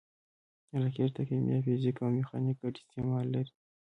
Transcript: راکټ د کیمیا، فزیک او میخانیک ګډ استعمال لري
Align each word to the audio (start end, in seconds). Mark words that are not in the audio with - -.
راکټ 0.81 1.09
د 1.15 1.19
کیمیا، 1.27 1.57
فزیک 1.65 1.95
او 2.03 2.09
میخانیک 2.17 2.57
ګډ 2.61 2.75
استعمال 2.79 3.25
لري 3.33 3.51